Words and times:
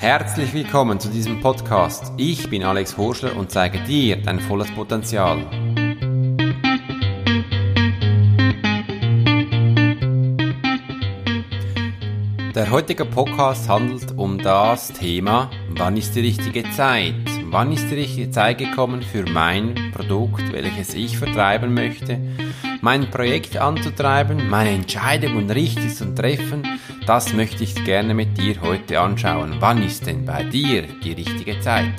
Herzlich 0.00 0.54
willkommen 0.54 0.98
zu 0.98 1.10
diesem 1.10 1.42
Podcast. 1.42 2.14
Ich 2.16 2.48
bin 2.48 2.64
Alex 2.64 2.96
Horschler 2.96 3.36
und 3.36 3.50
zeige 3.50 3.80
dir 3.80 4.16
dein 4.16 4.40
volles 4.40 4.70
Potenzial. 4.70 5.44
Der 12.54 12.70
heutige 12.70 13.04
Podcast 13.04 13.68
handelt 13.68 14.16
um 14.16 14.38
das 14.38 14.90
Thema, 14.90 15.50
wann 15.68 15.98
ist 15.98 16.16
die 16.16 16.20
richtige 16.20 16.62
Zeit? 16.70 17.14
Wann 17.50 17.70
ist 17.70 17.90
die 17.90 17.96
richtige 17.96 18.30
Zeit 18.30 18.56
gekommen 18.56 19.02
für 19.02 19.24
mein 19.28 19.92
Produkt, 19.92 20.50
welches 20.50 20.94
ich 20.94 21.18
vertreiben 21.18 21.74
möchte? 21.74 22.18
Mein 22.80 23.10
Projekt 23.10 23.58
anzutreiben, 23.58 24.48
meine 24.48 24.70
Entscheidungen 24.70 25.50
richtig 25.50 25.94
zu 25.94 26.14
treffen, 26.14 26.62
das 27.10 27.32
möchte 27.32 27.64
ich 27.64 27.74
gerne 27.84 28.14
mit 28.14 28.38
dir 28.38 28.60
heute 28.60 29.00
anschauen. 29.00 29.56
Wann 29.58 29.82
ist 29.82 30.06
denn 30.06 30.24
bei 30.24 30.44
dir 30.44 30.82
die 30.82 31.10
richtige 31.10 31.58
Zeit? 31.58 31.92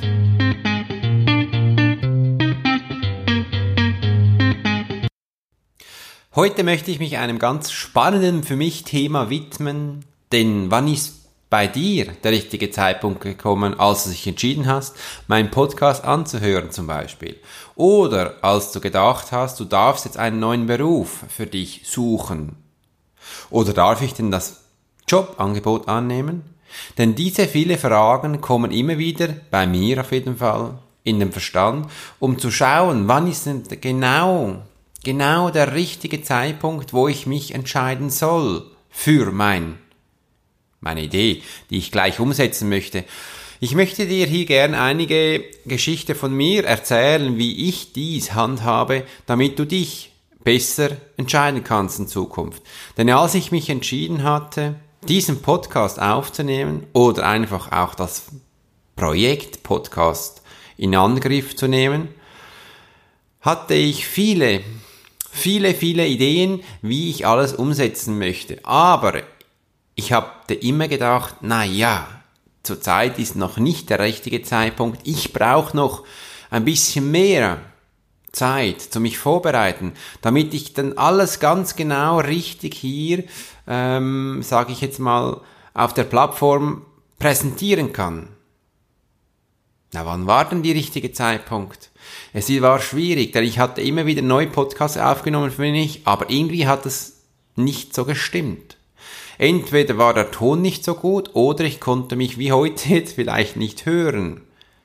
Heute 6.34 6.64
möchte 6.64 6.92
ich 6.92 7.00
mich 7.00 7.18
einem 7.18 7.40
ganz 7.40 7.74
spannenden 7.74 8.44
für 8.44 8.56
mich 8.56 8.86
Thema 8.86 9.30
widmen, 9.30 10.06
denn 10.32 10.72
wann 10.72 10.88
ist 10.88 11.26
bei 11.50 11.68
dir 11.68 12.06
der 12.24 12.32
richtige 12.32 12.72
Zeitpunkt 12.72 13.20
gekommen, 13.20 13.78
als 13.78 14.06
du 14.06 14.12
dich 14.12 14.26
entschieden 14.26 14.68
hast, 14.68 14.96
meinen 15.28 15.52
Podcast 15.52 16.06
anzuhören 16.06 16.72
zum 16.72 16.88
Beispiel? 16.88 17.38
Oder 17.76 18.36
als 18.42 18.72
du 18.72 18.80
gedacht 18.80 19.34
hast, 19.34 19.60
du 19.60 19.66
darfst 19.66 20.06
jetzt 20.06 20.18
einen 20.18 20.40
neuen 20.40 20.68
Beruf 20.68 21.26
für 21.28 21.48
dich 21.48 21.82
suchen? 21.84 22.56
Oder 23.50 23.74
darf 23.74 24.02
ich 24.02 24.14
denn 24.14 24.32
das 24.32 24.61
Jobangebot 25.12 25.88
annehmen? 25.88 26.44
Denn 26.98 27.16
diese 27.16 27.48
viele 27.48 27.78
Fragen 27.78 28.42
kommen 28.42 28.72
immer 28.72 28.98
wieder, 28.98 29.28
bei 29.50 29.68
mir 29.68 30.02
auf 30.02 30.12
jeden 30.12 30.38
Fall, 30.38 30.80
in 31.04 31.20
den 31.20 31.32
Verstand, 31.32 31.90
um 32.20 32.38
zu 32.38 32.52
schauen, 32.52 33.08
wann 33.08 33.28
ist 33.28 33.46
denn 33.46 33.64
genau, 33.82 34.62
genau 35.04 35.50
der 35.50 35.74
richtige 35.74 36.22
Zeitpunkt, 36.22 36.94
wo 36.94 37.08
ich 37.08 37.26
mich 37.26 37.54
entscheiden 37.54 38.10
soll 38.10 38.64
für 38.90 39.32
mein, 39.32 39.78
meine 40.80 41.02
Idee, 41.04 41.42
die 41.70 41.78
ich 41.78 41.92
gleich 41.92 42.20
umsetzen 42.20 42.70
möchte. 42.70 43.04
Ich 43.60 43.76
möchte 43.76 44.08
dir 44.08 44.26
hier 44.26 44.46
gern 44.46 44.74
einige 44.74 45.44
Geschichte 45.66 46.16
von 46.16 46.34
mir 46.34 46.66
erzählen, 46.66 47.38
wie 47.38 47.68
ich 47.68 47.94
dies 47.94 48.34
handhabe, 48.34 49.04
damit 49.26 49.60
du 49.60 49.66
dich 49.66 50.12
besser 50.44 50.98
entscheiden 51.18 51.64
kannst 51.64 52.00
in 52.00 52.08
Zukunft. 52.08 52.64
Denn 52.98 53.10
als 53.12 53.36
ich 53.36 53.52
mich 53.52 53.70
entschieden 53.70 54.24
hatte, 54.24 54.76
diesen 55.08 55.42
Podcast 55.42 56.00
aufzunehmen 56.00 56.88
oder 56.94 57.28
einfach 57.28 57.72
auch 57.72 57.96
das 57.96 58.28
Projekt 58.96 59.64
Podcast 59.64 60.42
in 60.78 60.96
Angriff 60.96 61.56
zu 61.56 61.68
nehmen, 61.68 62.10
hatte 63.42 63.74
ich 63.74 64.06
viele, 64.08 64.62
viele, 65.32 65.74
viele 65.74 66.08
Ideen, 66.08 66.64
wie 66.82 67.10
ich 67.10 67.26
alles 67.26 67.54
umsetzen 67.54 68.20
möchte. 68.20 68.60
Aber 68.64 69.24
ich 69.96 70.14
habe 70.14 70.54
immer 70.54 70.88
gedacht, 70.88 71.36
na 71.42 71.64
ja, 71.64 72.08
zurzeit 72.64 73.18
ist 73.18 73.36
noch 73.36 73.58
nicht 73.58 73.90
der 73.90 74.00
richtige 74.00 74.44
Zeitpunkt. 74.44 75.02
Ich 75.08 75.34
brauche 75.34 75.76
noch 75.76 76.04
ein 76.52 76.66
bisschen 76.66 77.10
mehr 77.10 77.60
Zeit 78.32 78.82
zu 78.82 79.00
mich 79.00 79.18
vorbereiten, 79.18 79.94
damit 80.22 80.54
ich 80.54 80.74
dann 80.74 80.98
alles 80.98 81.40
ganz 81.40 81.76
genau 81.76 82.20
richtig 82.20 82.76
hier 82.76 83.26
ähm, 83.68 84.42
sage 84.44 84.72
ich 84.72 84.82
jetzt 84.82 85.00
mal, 85.00 85.42
auf 85.74 85.94
der 85.94 86.04
Plattform 86.04 86.86
präsentieren 87.20 87.94
kann. 87.94 88.28
Na, 89.94 90.06
wann 90.06 90.28
war 90.28 90.46
denn 90.46 90.64
die 90.64 90.72
richtige 90.72 91.12
Zeitpunkt? 91.12 91.92
Es 92.34 92.50
war 92.62 92.80
schwierig, 92.80 93.34
denn 93.34 93.44
ich 93.44 93.60
hatte 93.60 93.82
immer 93.82 94.06
wieder 94.06 94.22
neue 94.22 94.48
Podcasts 94.48 94.98
aufgenommen 94.98 95.52
für 95.52 95.62
mich, 95.62 96.02
aber 96.06 96.30
irgendwie 96.30 96.68
hat 96.68 96.86
es 96.86 97.24
nicht 97.56 97.94
so 97.94 98.06
gestimmt. 98.06 98.78
Entweder 99.38 99.98
war 99.98 100.14
der 100.14 100.32
Ton 100.32 100.62
nicht 100.62 100.84
so 100.84 100.96
gut 100.96 101.32
oder 101.34 101.64
ich 101.64 101.80
konnte 101.80 102.16
mich 102.16 102.38
wie 102.38 102.52
heute 102.52 102.90
jetzt 102.94 103.16
vielleicht 103.16 103.58
nicht 103.58 103.86
hören. 103.86 104.42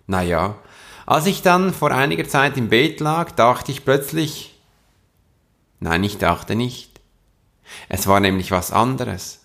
Naja, 0.07 0.57
als 1.07 1.27
ich 1.27 1.43
dann 1.43 1.73
vor 1.73 1.93
einiger 1.93 2.27
Zeit 2.29 2.57
im 2.57 2.69
Bett 2.69 3.01
lag, 3.01 3.31
dachte 3.31 3.71
ich 3.71 3.85
plötzlich, 3.85 4.55
nein, 5.79 6.03
ich 6.03 6.19
dachte 6.19 6.57
nicht. 6.57 7.01
Es 7.89 8.07
war 8.07 8.21
nämlich 8.21 8.51
was 8.51 8.73
anderes. 8.73 9.41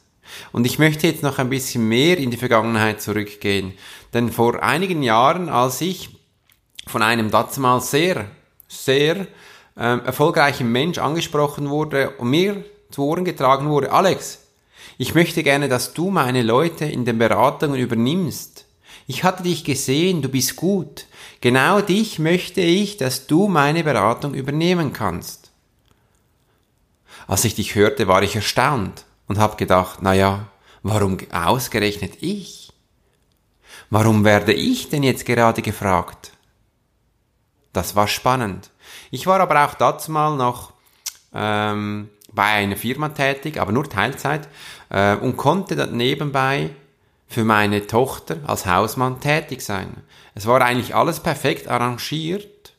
Und 0.52 0.66
ich 0.66 0.80
möchte 0.80 1.08
jetzt 1.08 1.24
noch 1.24 1.38
ein 1.38 1.50
bisschen 1.50 1.88
mehr 1.88 2.18
in 2.18 2.32
die 2.32 2.38
Vergangenheit 2.38 3.02
zurückgehen, 3.02 3.74
denn 4.14 4.32
vor 4.32 4.64
einigen 4.64 5.04
Jahren, 5.04 5.50
als 5.50 5.82
ich 5.82 6.10
von 6.88 7.02
einem 7.02 7.30
damals 7.32 7.92
sehr, 7.92 8.26
sehr 8.68 9.28
äh, 9.76 9.98
erfolgreichen 10.00 10.72
Mensch 10.72 10.98
angesprochen 10.98 11.70
wurde 11.70 12.12
und 12.12 12.30
mir 12.30 12.64
zu 12.90 13.04
Ohren 13.04 13.26
getragen 13.26 13.70
wurde, 13.70 13.92
Alex, 13.92 14.40
ich 14.98 15.16
möchte 15.16 15.44
gerne, 15.44 15.70
dass 15.70 15.94
du 15.94 16.10
meine 16.10 16.44
Leute 16.44 16.86
in 16.86 17.06
den 17.06 17.18
Beratungen 17.18 17.80
übernimmst. 17.80 18.66
Ich 19.12 19.26
hatte 19.26 19.44
dich 19.44 19.66
gesehen, 19.66 20.22
du 20.22 20.30
bist 20.30 20.56
gut. 20.56 21.06
Genau 21.42 21.82
dich 21.82 22.18
möchte 22.18 22.62
ich, 22.62 22.96
dass 22.96 23.28
du 23.28 23.50
meine 23.50 23.84
Beratung 23.84 24.34
übernehmen 24.34 24.94
kannst. 24.94 25.52
Als 27.28 27.44
ich 27.44 27.54
dich 27.54 27.76
hörte, 27.76 28.08
war 28.08 28.24
ich 28.24 28.38
erstaunt 28.38 29.04
und 29.28 29.38
habe 29.38 29.58
gedacht, 29.58 30.00
na 30.02 30.14
ja, 30.14 30.48
warum 30.82 31.18
ausgerechnet 31.30 32.24
ich? 32.24 32.72
Warum 33.90 34.24
werde 34.24 34.54
ich 34.54 34.88
denn 34.88 35.04
jetzt 35.04 35.26
gerade 35.26 35.62
gefragt? 35.62 36.32
Das 37.74 37.98
war 37.98 38.08
spannend. 38.08 38.72
Ich 39.12 39.28
war 39.28 39.42
aber 39.42 39.66
auch 39.66 39.74
dazu 39.74 40.10
mal 40.10 40.38
noch 40.38 40.72
ähm, 41.34 42.08
bei 42.32 42.46
einer 42.46 42.78
Firma 42.78 43.10
tätig, 43.10 43.60
aber 43.60 43.74
nur 43.74 43.90
Teilzeit 43.90 44.48
äh, 44.88 45.18
und 45.18 45.36
konnte 45.36 45.76
dann 45.76 45.98
nebenbei 45.98 46.70
für 47.31 47.46
meine 47.46 47.88
Tochter 47.88 48.40
als 48.46 48.66
Hausmann 48.66 49.22
tätig 49.22 49.62
sein. 49.62 50.03
Es 50.36 50.47
war 50.47 50.62
eigentlich 50.62 50.96
alles 50.96 51.22
perfekt 51.22 51.69
arrangiert 51.69 52.74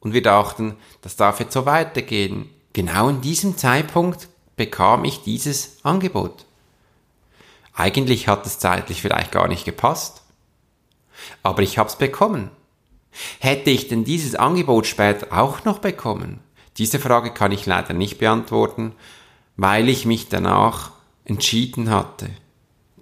und 0.00 0.14
wir 0.14 0.22
dachten, 0.22 0.76
das 1.02 1.16
darf 1.16 1.38
jetzt 1.38 1.52
so 1.52 1.66
weitergehen 1.66 2.48
genau 2.72 3.10
in 3.10 3.20
diesem 3.20 3.58
Zeitpunkt 3.58 4.28
bekam 4.56 5.04
ich 5.04 5.22
dieses 5.22 5.84
Angebot. 5.84 6.46
Eigentlich 7.74 8.26
hat 8.26 8.46
es 8.46 8.58
zeitlich 8.58 9.02
vielleicht 9.02 9.32
gar 9.32 9.48
nicht 9.48 9.66
gepasst, 9.66 10.22
aber 11.42 11.62
ich 11.62 11.76
habe 11.76 11.90
es 11.90 11.96
bekommen. 11.96 12.50
Hätte 13.38 13.68
ich 13.68 13.88
denn 13.88 14.04
dieses 14.04 14.34
Angebot 14.34 14.86
später 14.86 15.26
auch 15.30 15.64
noch 15.66 15.80
bekommen? 15.80 16.40
Diese 16.78 16.98
Frage 16.98 17.34
kann 17.34 17.52
ich 17.52 17.66
leider 17.66 17.92
nicht 17.92 18.16
beantworten, 18.16 18.94
weil 19.58 19.90
ich 19.90 20.06
mich 20.06 20.30
danach 20.30 20.92
entschieden 21.26 21.90
hatte, 21.90 22.30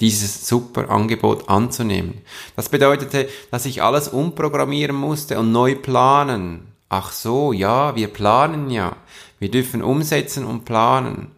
dieses 0.02 0.48
super 0.48 0.90
Angebot 0.90 1.48
anzunehmen. 1.48 2.22
Das 2.56 2.68
bedeutete, 2.68 3.28
dass 3.52 3.66
ich 3.66 3.84
alles 3.84 4.08
umprogrammieren 4.08 4.96
musste 4.96 5.38
und 5.38 5.52
neu 5.52 5.76
planen. 5.76 6.66
Ach 6.88 7.12
so, 7.12 7.52
ja, 7.52 7.94
wir 7.94 8.08
planen 8.08 8.68
ja. 8.68 8.96
Wir 9.38 9.48
dürfen 9.48 9.80
umsetzen 9.80 10.44
und 10.44 10.64
planen. 10.64 11.30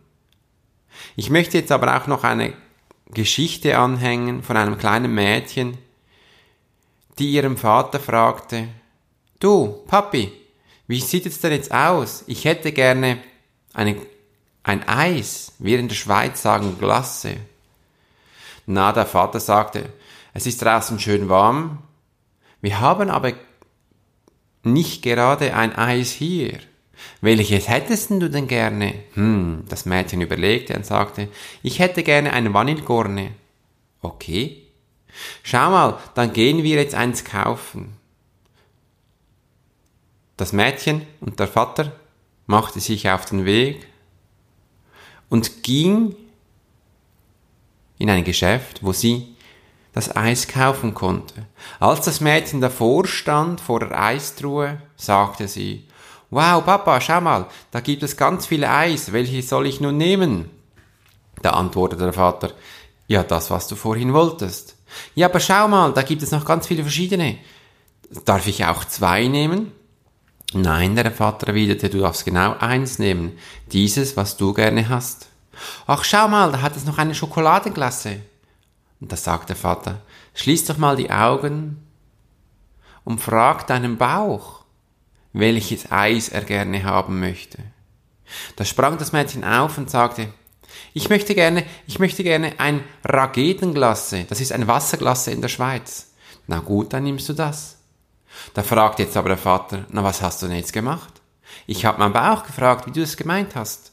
Ich 1.15 1.29
möchte 1.29 1.59
jetzt 1.59 1.73
aber 1.73 1.95
auch 1.95 2.07
noch 2.07 2.25
eine 2.25 2.55
Geschichte 3.11 3.77
anhängen 3.77 4.43
von 4.43 4.57
einem 4.57 4.79
kleinen 4.79 5.15
Mädchen, 5.15 5.77
die 7.19 7.33
ihrem 7.33 7.59
Vater 7.59 8.01
fragte, 8.01 8.69
Du, 9.41 9.83
Papi, 9.87 10.33
wie 10.87 11.01
sieht 11.01 11.27
es 11.27 11.39
denn 11.39 11.53
jetzt 11.53 11.71
aus? 11.71 12.25
Ich 12.29 12.47
hätte 12.47 12.73
gerne 12.73 13.19
eine, 13.75 13.97
ein 14.63 14.89
Eis, 14.89 15.53
wir 15.59 15.79
in 15.79 15.89
der 15.89 15.97
Schweiz 15.97 16.41
sagen 16.41 16.79
Glasse. 16.79 17.37
Na, 18.67 18.93
der 18.93 19.07
Vater 19.07 19.41
sagte, 19.41 19.93
es 20.33 20.47
ist 20.47 20.63
draußen 20.63 20.99
schön 20.99 21.29
warm, 21.29 21.79
wir 22.61 22.81
haben 22.81 23.11
aber 23.11 23.33
nicht 24.63 25.03
gerade 25.03 25.55
ein 25.55 25.77
Eis 25.77 26.11
hier. 26.11 26.59
Welches 27.21 27.69
hättest 27.69 28.11
du 28.11 28.31
denn 28.31 28.49
gerne? 28.49 28.95
Hm, 29.15 29.65
das 29.69 29.85
Mädchen 29.85 30.21
überlegte 30.21 30.75
und 30.75 30.87
sagte, 30.87 31.29
ich 31.63 31.79
hätte 31.79 32.03
gerne 32.03 32.33
eine 32.33 32.53
Vanillegorne. 32.55 33.33
Okay. 34.01 34.63
Schau 35.43 35.71
mal, 35.71 35.99
dann 36.15 36.33
gehen 36.33 36.63
wir 36.63 36.77
jetzt 36.77 36.95
eins 36.95 37.25
kaufen. 37.25 37.97
Das 40.37 40.53
Mädchen 40.53 41.03
und 41.21 41.39
der 41.39 41.49
Vater 41.49 41.93
machte 42.47 42.81
sich 42.81 43.09
auf 43.11 43.25
den 43.25 43.45
Weg 43.45 43.87
und 45.29 45.63
ging 45.63 46.17
in 47.99 48.11
ein 48.11 48.25
Geschäft, 48.25 48.81
wo 48.83 48.93
sie 48.93 49.37
das 49.93 50.15
Eis 50.15 50.49
kaufen 50.49 50.95
konnte. 50.95 51.47
Als 51.79 52.05
das 52.05 52.21
Mädchen 52.21 52.61
davor 52.61 53.07
stand, 53.07 53.61
vor 53.61 53.81
der 53.81 53.99
Eistruhe, 53.99 54.83
sagte 54.97 55.47
sie, 55.49 55.87
Wow, 56.31 56.65
Papa, 56.65 57.01
schau 57.01 57.21
mal, 57.21 57.47
da 57.71 57.79
gibt 57.81 58.03
es 58.03 58.17
ganz 58.17 58.47
viel 58.47 58.65
Eis, 58.65 59.13
welches 59.13 59.49
soll 59.49 59.67
ich 59.67 59.81
nun 59.81 59.97
nehmen? 59.97 60.51
Da 61.43 61.51
antwortete 61.51 62.03
der 62.03 62.13
Vater, 62.13 62.51
ja, 63.07 63.23
das, 63.23 63.51
was 63.51 63.69
du 63.69 63.77
vorhin 63.77 64.13
wolltest. 64.13 64.77
Ja, 65.15 65.29
aber 65.29 65.39
schau 65.39 65.69
mal, 65.69 65.93
da 65.93 66.03
gibt 66.03 66.23
es 66.23 66.33
noch 66.33 66.45
ganz 66.45 66.67
viele 66.67 66.83
verschiedene. 66.83 67.39
Darf 68.25 68.47
ich 68.49 68.65
auch 68.65 68.85
zwei 68.85 69.29
nehmen? 69.29 69.73
Nein, 70.53 70.97
der 70.97 71.11
Vater 71.13 71.49
erwiderte, 71.49 71.89
du 71.89 72.01
darfst 72.01 72.25
genau 72.25 72.57
eins 72.59 72.99
nehmen. 72.99 73.39
Dieses, 73.73 74.17
was 74.17 74.37
du 74.37 74.55
gerne 74.55 74.89
hast. 74.89 75.29
Ach, 75.87 76.05
schau 76.05 76.29
mal, 76.29 76.53
da 76.53 76.63
hat 76.63 76.77
es 76.77 76.85
noch 76.85 76.99
eine 76.99 77.15
Schokoladenglasse. 77.15 78.21
Und 79.01 79.13
da 79.13 79.17
sagt 79.17 79.49
der 79.49 79.57
Vater, 79.57 80.01
schließ 80.35 80.67
doch 80.67 80.79
mal 80.79 80.97
die 80.97 81.11
Augen 81.11 81.87
und 83.05 83.21
frag 83.21 83.67
deinen 83.67 83.99
Bauch, 83.99 84.65
welches 85.33 85.91
Eis 85.91 86.29
er 86.29 86.43
gerne 86.43 86.85
haben 86.85 87.21
möchte. 87.21 87.59
Da 88.57 88.65
sprang 88.65 88.99
das 88.99 89.13
Mädchen 89.13 89.45
auf 89.45 89.79
und 89.79 89.91
sagte, 89.91 90.29
ich 90.93 91.09
möchte 91.09 91.35
gerne, 91.35 91.65
ich 91.87 91.99
möchte 91.99 92.25
gerne 92.25 92.59
ein 92.59 92.83
Ragedenglasse. 93.05 94.25
Das 94.25 94.41
ist 94.41 94.53
ein 94.53 94.67
Wasserglasse 94.67 95.31
in 95.31 95.43
der 95.43 95.49
Schweiz. 95.49 96.13
Na 96.47 96.61
gut, 96.61 96.93
dann 96.93 97.05
nimmst 97.05 97.29
du 97.29 97.33
das. 97.33 97.77
Da 98.55 98.63
fragt 98.63 98.99
jetzt 98.99 99.17
aber 99.17 99.31
der 99.31 99.39
Vater, 99.39 99.87
na 99.91 100.03
was 100.03 100.23
hast 100.23 100.43
du 100.43 100.47
denn 100.47 100.57
jetzt 100.57 100.73
gemacht? 100.73 101.21
Ich 101.67 101.85
habe 101.85 101.99
meinen 101.99 102.13
Bauch 102.13 102.45
gefragt, 102.45 102.87
wie 102.87 102.93
du 102.93 103.03
es 103.03 103.17
gemeint 103.17 103.55
hast. 103.55 103.93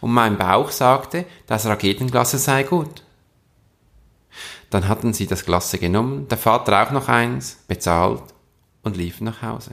Und 0.00 0.12
mein 0.12 0.38
Bauch 0.38 0.70
sagte, 0.70 1.24
das 1.46 1.66
Raketenglasse 1.66 2.38
sei 2.38 2.62
gut. 2.62 3.02
Dann 4.70 4.88
hatten 4.88 5.12
sie 5.12 5.26
das 5.26 5.44
Glasse 5.44 5.78
genommen, 5.78 6.28
der 6.28 6.38
Vater 6.38 6.82
auch 6.82 6.90
noch 6.90 7.08
eins, 7.08 7.58
bezahlt 7.68 8.22
und 8.82 8.96
liefen 8.96 9.24
nach 9.24 9.42
Hause. 9.42 9.72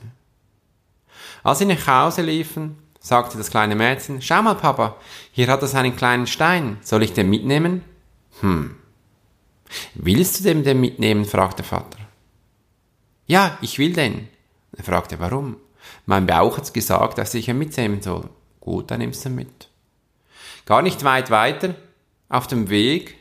Als 1.43 1.59
sie 1.59 1.65
nach 1.65 1.87
Hause 1.87 2.21
liefen, 2.21 2.77
sagte 2.99 3.37
das 3.37 3.49
kleine 3.49 3.75
Mädchen, 3.75 4.21
schau 4.21 4.41
mal, 4.43 4.55
Papa, 4.55 4.95
hier 5.31 5.47
hat 5.47 5.63
es 5.63 5.75
einen 5.75 5.95
kleinen 5.95 6.27
Stein, 6.27 6.77
soll 6.81 7.03
ich 7.03 7.13
den 7.13 7.29
mitnehmen? 7.29 7.83
Hm. 8.41 8.75
Willst 9.95 10.39
du 10.39 10.43
den 10.43 10.63
denn 10.63 10.79
mitnehmen? 10.79 11.25
fragte 11.25 11.57
der 11.57 11.65
Vater. 11.65 11.99
Ja, 13.25 13.57
ich 13.61 13.79
will 13.79 13.93
den. 13.93 14.27
Er 14.75 14.83
fragte, 14.83 15.19
warum? 15.19 15.57
Mein 16.05 16.27
Bauch 16.27 16.57
hat's 16.57 16.73
gesagt, 16.73 17.17
dass 17.17 17.33
ich 17.33 17.47
ihn 17.47 17.57
mitnehmen 17.57 18.01
soll. 18.01 18.29
Gut, 18.59 18.91
dann 18.91 18.99
nimmst 18.99 19.25
du 19.25 19.29
ihn 19.29 19.35
mit. 19.35 19.69
Gar 20.65 20.81
nicht 20.81 21.03
weit 21.03 21.31
weiter, 21.31 21.75
auf 22.29 22.47
dem 22.47 22.69
Weg, 22.69 23.17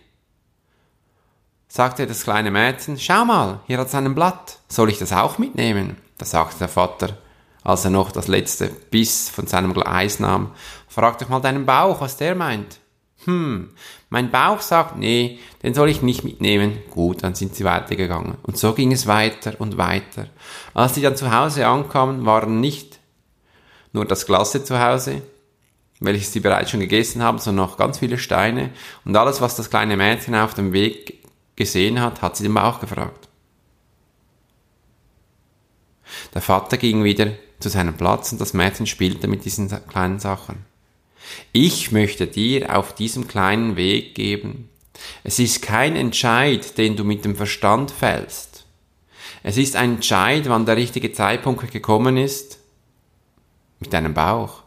sagte 1.69 2.07
das 2.07 2.25
kleine 2.25 2.51
Mädchen, 2.51 2.99
schau 2.99 3.25
mal, 3.25 3.61
hier 3.67 3.79
hat's 3.79 3.95
einen 3.95 4.15
Blatt. 4.15 4.59
Soll 4.69 4.91
ich 4.91 4.99
das 4.99 5.13
auch 5.13 5.39
mitnehmen? 5.39 5.97
Da 6.19 6.27
sagte 6.27 6.59
der 6.59 6.69
Vater, 6.69 7.17
als 7.63 7.85
er 7.85 7.91
noch 7.91 8.13
das 8.13 8.29
letzte 8.29 8.69
Biss 8.69 9.31
von 9.31 9.47
seinem 9.47 9.77
Eis 9.87 10.21
nahm, 10.21 10.53
frag 10.89 11.19
doch 11.19 11.29
mal 11.29 11.41
deinen 11.41 11.67
Bauch, 11.67 12.01
was 12.01 12.17
der 12.17 12.35
meint. 12.35 12.79
Hm, 13.25 13.71
mein 14.09 14.31
Bauch 14.31 14.61
sagt, 14.61 14.97
nee, 14.97 15.39
den 15.63 15.75
soll 15.75 15.91
ich 15.91 16.03
nicht 16.03 16.25
mitnehmen. 16.25 16.79
Gut, 16.91 17.23
dann 17.23 17.35
sind 17.35 17.55
sie 17.55 17.65
weitergegangen. 17.65 18.39
Und 18.43 18.57
so 18.57 18.73
ging 18.73 18.93
es 18.93 19.07
weiter 19.07 19.55
und 19.59 19.77
weiter. 19.77 20.27
Als 20.73 20.95
sie 20.95 21.03
dann 21.03 21.17
zu 21.17 21.31
Hause 21.33 21.67
ankamen, 21.67 22.25
waren 22.25 22.61
nicht 22.61 22.99
nur 23.93 24.07
das 24.07 24.25
Glasse 24.25 24.65
zu 24.65 24.81
Hause, 24.81 25.23
welches 26.01 26.33
sie 26.33 26.41
bereits 26.41 26.71
schon 26.71 26.81
gegessen 26.81 27.23
haben, 27.23 27.39
sondern 27.39 27.67
noch 27.67 27.77
ganz 27.77 27.99
viele 27.99 28.19
Steine. 28.19 28.71
Und 29.05 29.17
alles, 29.17 29.41
was 29.41 29.57
das 29.57 29.71
kleine 29.71 29.97
Mädchen 29.97 30.35
auf 30.35 30.55
dem 30.55 30.73
Weg 30.73 31.23
gesehen 31.57 32.01
hat, 32.01 32.23
hat 32.23 32.37
sie 32.37 32.43
den 32.43 32.55
Bauch 32.55 32.81
gefragt. 32.81 33.29
Der 36.35 36.43
Vater 36.43 36.79
ging 36.79 37.05
wieder 37.05 37.33
zu 37.61 37.69
seinem 37.69 37.95
Platz 37.95 38.33
und 38.33 38.41
das 38.41 38.55
Mädchen 38.55 38.87
spielte 38.87 39.29
mit 39.29 39.45
diesen 39.45 39.69
kleinen 39.89 40.19
Sachen. 40.19 40.65
Ich 41.53 41.93
möchte 41.93 42.27
dir 42.27 42.77
auf 42.77 42.95
diesem 42.95 43.29
kleinen 43.29 43.77
Weg 43.77 44.15
geben. 44.15 44.69
Es 45.23 45.39
ist 45.39 45.63
kein 45.63 45.97
Entscheid, 45.97 46.77
den 46.79 46.97
du 46.97 47.05
mit 47.05 47.25
dem 47.25 47.37
Verstand 47.37 47.91
fällst. 47.91 48.65
Es 49.43 49.57
ist 49.57 49.77
ein 49.77 49.97
Entscheid, 49.97 50.49
wann 50.49 50.67
der 50.67 50.77
richtige 50.77 51.13
Zeitpunkt 51.13 51.71
gekommen 51.71 52.17
ist, 52.17 52.59
mit 53.79 53.93
deinem 53.93 54.15
Bauch. 54.15 54.63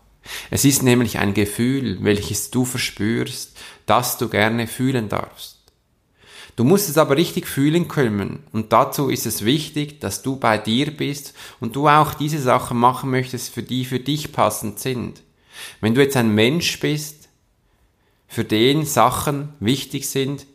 Es 0.49 0.65
ist 0.65 0.83
nämlich 0.83 1.19
ein 1.19 1.33
Gefühl, 1.33 1.97
welches 2.01 2.51
du 2.51 2.65
verspürst, 2.65 3.57
das 3.85 4.17
du 4.17 4.29
gerne 4.29 4.67
fühlen 4.67 5.09
darfst. 5.09 5.59
Du 6.55 6.63
musst 6.63 6.87
es 6.87 6.99
aber 6.99 7.17
richtig 7.17 7.47
fühlen 7.47 7.87
können 7.87 8.43
und 8.51 8.73
dazu 8.73 9.09
ist 9.09 9.25
es 9.25 9.43
wichtig, 9.43 9.99
dass 9.99 10.21
du 10.21 10.35
bei 10.35 10.59
dir 10.59 10.91
bist 10.91 11.33
und 11.59 11.75
du 11.75 11.87
auch 11.87 12.13
diese 12.13 12.39
Sachen 12.39 12.77
machen 12.77 13.09
möchtest, 13.09 13.51
für 13.51 13.63
die 13.63 13.85
für 13.85 13.99
dich 13.99 14.31
passend 14.31 14.79
sind. 14.79 15.23
Wenn 15.81 15.95
du 15.95 16.01
jetzt 16.01 16.15
ein 16.15 16.33
Mensch 16.33 16.79
bist, 16.79 17.29
für 18.27 18.43
den 18.43 18.85
Sachen 18.85 19.49
wichtig 19.59 20.07
sind, 20.09 20.45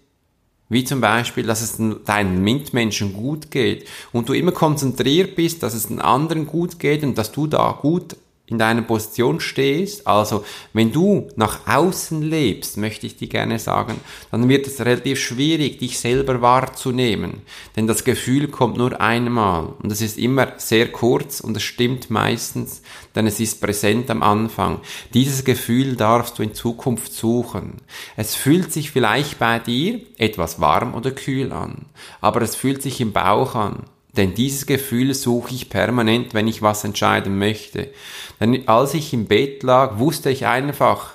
wie 0.68 0.84
zum 0.84 1.00
Beispiel, 1.00 1.44
dass 1.44 1.62
es 1.62 1.78
deinen 2.04 2.42
Mitmenschen 2.42 3.14
gut 3.14 3.50
geht 3.50 3.88
und 4.12 4.28
du 4.28 4.34
immer 4.34 4.52
konzentriert 4.52 5.34
bist, 5.34 5.62
dass 5.62 5.74
es 5.74 5.86
den 5.86 6.00
anderen 6.00 6.46
gut 6.46 6.78
geht 6.78 7.02
und 7.02 7.16
dass 7.16 7.32
du 7.32 7.46
da 7.46 7.78
gut 7.80 8.16
in 8.48 8.58
deiner 8.58 8.82
Position 8.82 9.40
stehst, 9.40 10.06
also 10.06 10.44
wenn 10.72 10.90
du 10.90 11.28
nach 11.36 11.66
außen 11.66 12.22
lebst, 12.22 12.78
möchte 12.78 13.06
ich 13.06 13.16
dir 13.16 13.28
gerne 13.28 13.58
sagen, 13.58 14.00
dann 14.30 14.48
wird 14.48 14.66
es 14.66 14.80
relativ 14.80 15.20
schwierig, 15.20 15.78
dich 15.78 15.98
selber 15.98 16.40
wahrzunehmen. 16.40 17.42
Denn 17.76 17.86
das 17.86 18.04
Gefühl 18.04 18.48
kommt 18.48 18.78
nur 18.78 19.00
einmal 19.00 19.74
und 19.82 19.92
es 19.92 20.00
ist 20.00 20.18
immer 20.18 20.54
sehr 20.56 20.90
kurz 20.90 21.40
und 21.40 21.56
es 21.56 21.62
stimmt 21.62 22.10
meistens, 22.10 22.80
denn 23.14 23.26
es 23.26 23.38
ist 23.38 23.60
präsent 23.60 24.10
am 24.10 24.22
Anfang. 24.22 24.80
Dieses 25.12 25.44
Gefühl 25.44 25.96
darfst 25.96 26.38
du 26.38 26.42
in 26.42 26.54
Zukunft 26.54 27.12
suchen. 27.12 27.74
Es 28.16 28.34
fühlt 28.34 28.72
sich 28.72 28.90
vielleicht 28.90 29.38
bei 29.38 29.58
dir 29.58 30.00
etwas 30.16 30.60
warm 30.60 30.94
oder 30.94 31.10
kühl 31.10 31.52
an, 31.52 31.84
aber 32.22 32.40
es 32.42 32.56
fühlt 32.56 32.82
sich 32.82 33.00
im 33.00 33.12
Bauch 33.12 33.54
an 33.54 33.84
denn 34.16 34.34
dieses 34.34 34.66
Gefühl 34.66 35.14
suche 35.14 35.54
ich 35.54 35.70
permanent, 35.70 36.34
wenn 36.34 36.48
ich 36.48 36.62
was 36.62 36.84
entscheiden 36.84 37.38
möchte. 37.38 37.92
Denn 38.40 38.66
als 38.66 38.94
ich 38.94 39.12
im 39.12 39.26
Bett 39.26 39.62
lag, 39.62 39.98
wusste 39.98 40.30
ich 40.30 40.46
einfach, 40.46 41.14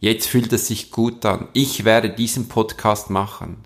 jetzt 0.00 0.28
fühlt 0.28 0.52
es 0.52 0.68
sich 0.68 0.90
gut 0.90 1.24
an. 1.24 1.48
Ich 1.52 1.84
werde 1.84 2.10
diesen 2.10 2.48
Podcast 2.48 3.10
machen. 3.10 3.64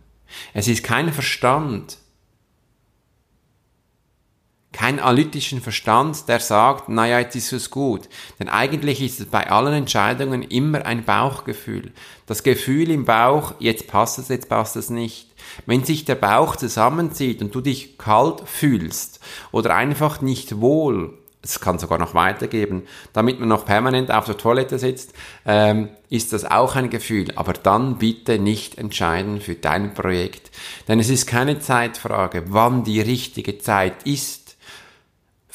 Es 0.52 0.68
ist 0.68 0.82
kein 0.82 1.12
Verstand, 1.12 1.98
kein 4.76 5.00
analytischen 5.00 5.62
Verstand, 5.62 6.28
der 6.28 6.38
sagt, 6.38 6.90
naja, 6.90 7.18
jetzt 7.18 7.34
ist 7.34 7.50
es 7.52 7.70
gut. 7.70 8.10
Denn 8.38 8.50
eigentlich 8.50 9.00
ist 9.00 9.20
es 9.20 9.26
bei 9.26 9.50
allen 9.50 9.72
Entscheidungen 9.72 10.42
immer 10.42 10.84
ein 10.84 11.02
Bauchgefühl. 11.02 11.92
Das 12.26 12.42
Gefühl 12.42 12.90
im 12.90 13.06
Bauch, 13.06 13.54
jetzt 13.58 13.86
passt 13.86 14.18
es, 14.18 14.28
jetzt 14.28 14.50
passt 14.50 14.76
es 14.76 14.90
nicht. 14.90 15.30
Wenn 15.64 15.82
sich 15.82 16.04
der 16.04 16.16
Bauch 16.16 16.56
zusammenzieht 16.56 17.40
und 17.40 17.54
du 17.54 17.62
dich 17.62 17.96
kalt 17.96 18.42
fühlst 18.44 19.20
oder 19.50 19.74
einfach 19.74 20.20
nicht 20.20 20.60
wohl, 20.60 21.14
es 21.42 21.60
kann 21.60 21.78
sogar 21.78 21.98
noch 21.98 22.12
weitergeben, 22.12 22.82
damit 23.14 23.40
man 23.40 23.48
noch 23.48 23.64
permanent 23.64 24.10
auf 24.10 24.26
der 24.26 24.36
Toilette 24.36 24.78
sitzt, 24.78 25.14
ähm, 25.46 25.88
ist 26.10 26.34
das 26.34 26.44
auch 26.44 26.76
ein 26.76 26.90
Gefühl. 26.90 27.32
Aber 27.36 27.54
dann 27.54 27.96
bitte 27.96 28.38
nicht 28.38 28.76
entscheiden 28.76 29.40
für 29.40 29.54
dein 29.54 29.94
Projekt. 29.94 30.50
Denn 30.86 31.00
es 31.00 31.08
ist 31.08 31.26
keine 31.26 31.60
Zeitfrage, 31.60 32.44
wann 32.48 32.84
die 32.84 33.00
richtige 33.00 33.56
Zeit 33.56 34.02
ist. 34.04 34.45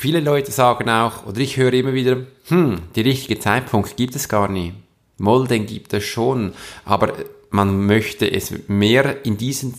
Viele 0.02 0.20
Leute 0.20 0.52
sagen 0.52 0.90
auch, 0.90 1.28
oder 1.28 1.38
ich 1.38 1.58
höre 1.58 1.74
immer 1.74 1.94
wieder, 1.94 2.26
hm, 2.48 2.82
die 2.96 3.02
richtige 3.02 3.40
Zeitpunkt 3.40 3.98
gibt 3.98 4.16
es 4.16 4.28
gar 4.28 4.48
nie. 4.48 4.74
Moll, 5.20 5.48
den 5.48 5.68
gibt 5.68 5.94
es 5.94 6.04
schon, 6.06 6.56
aber 6.86 7.14
man 7.52 7.86
möchte 7.86 8.26
es 8.26 8.68
mehr 8.68 9.24
in 9.24 9.38
diesen 9.38 9.76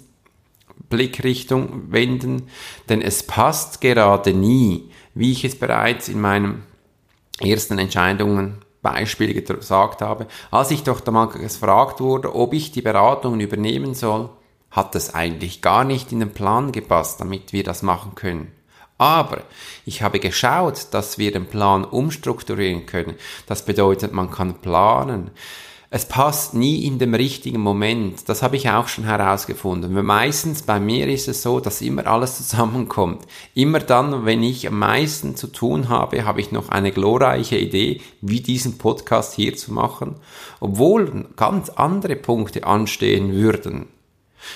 Blickrichtung 0.89 1.91
wenden, 1.91 2.45
denn 2.89 3.03
es 3.03 3.25
passt 3.25 3.81
gerade 3.81 4.33
nie, 4.33 4.91
wie 5.15 5.33
ich 5.33 5.45
es 5.45 5.59
bereits 5.59 6.09
in 6.09 6.21
meinen 6.21 6.63
ersten 7.41 7.81
Entscheidungen 7.81 8.59
Beispiele 8.81 9.35
gesagt 9.35 10.03
habe. 10.03 10.29
Als 10.53 10.71
ich 10.71 10.85
doch 10.85 11.01
damals 11.01 11.35
gefragt 11.35 11.99
wurde, 11.99 12.33
ob 12.33 12.53
ich 12.55 12.71
die 12.71 12.83
Beratungen 12.83 13.41
übernehmen 13.41 13.95
soll, 13.95 14.31
hat 14.71 14.95
es 14.95 15.15
eigentlich 15.15 15.63
gar 15.63 15.83
nicht 15.83 16.13
in 16.13 16.21
den 16.21 16.33
Plan 16.33 16.71
gepasst, 16.71 17.21
damit 17.21 17.53
wir 17.53 17.65
das 17.65 17.83
machen 17.83 18.15
können. 18.15 18.53
Aber 19.03 19.43
ich 19.85 20.01
habe 20.03 20.21
geschaut, 20.21 20.87
dass 20.93 21.19
wir 21.19 21.33
den 21.33 21.47
Plan 21.47 21.85
umstrukturieren 21.85 22.87
können. 22.87 23.17
Das 23.47 23.65
bedeutet, 23.65 24.13
man 24.13 24.31
kann 24.31 24.61
planen 24.61 25.33
es 25.95 26.07
passt 26.07 26.55
nie 26.55 26.87
in 26.87 26.99
dem 26.99 27.13
richtigen 27.13 27.61
Moment. 27.61 28.27
Das 28.31 28.43
habe 28.43 28.57
ich 28.57 28.71
auch 28.71 28.89
schon 28.89 29.05
herausgefunden. 29.05 29.93
Meistens 30.07 30.63
bei 30.63 30.81
mir 30.81 31.07
ist 31.07 31.29
es 31.29 31.43
so, 31.43 31.61
dass 31.61 31.83
immer 31.83 32.07
alles 32.07 32.39
zusammenkommt. 32.39 33.27
Immer 33.53 33.81
dann, 33.81 34.25
wenn 34.25 34.43
ich 34.43 34.67
am 34.67 34.79
meisten 34.79 35.37
zu 35.37 35.49
tun 35.49 35.91
habe, 35.91 36.25
habe 36.25 36.41
ich 36.41 36.51
noch 36.51 36.71
eine 36.71 36.93
glorreiche 36.93 37.59
Idee, 37.59 38.01
wie 38.23 38.41
diesen 38.41 38.79
Podcast 38.79 39.35
hier 39.35 39.55
zu 39.55 39.71
machen, 39.75 40.15
obwohl 40.61 41.27
ganz 41.37 41.69
andere 41.69 42.17
Punkte 42.17 42.65
anstehen 42.65 43.35
würden. 43.35 43.87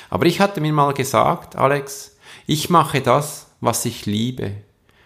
Aber 0.08 0.24
ich 0.24 0.40
hatte 0.40 0.62
mir 0.62 0.72
mal 0.72 0.94
gesagt, 0.94 1.54
Alex, 1.54 2.16
ich 2.46 2.70
mache 2.70 3.02
das, 3.02 3.45
was 3.60 3.84
ich 3.84 4.06
liebe. 4.06 4.52